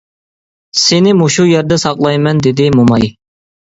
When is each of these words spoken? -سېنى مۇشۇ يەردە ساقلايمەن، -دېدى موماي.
-سېنى 0.77 1.13
مۇشۇ 1.21 1.47
يەردە 1.51 1.79
ساقلايمەن، 1.87 2.45
-دېدى 2.45 2.71
موماي. 2.83 3.19